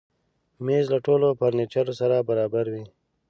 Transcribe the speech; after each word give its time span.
مېز 0.65 0.85
له 0.93 0.99
ټولو 1.05 1.27
فرنیچرو 1.39 1.93
سره 2.01 2.15
برابر 2.29 2.65
وي. 2.73 2.85